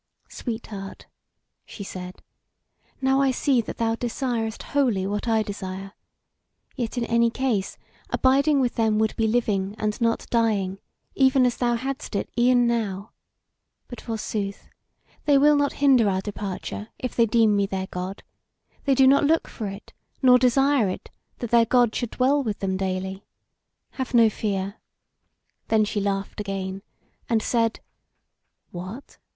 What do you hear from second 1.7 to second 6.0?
said, "now I see that thou desirest wholly what I desire;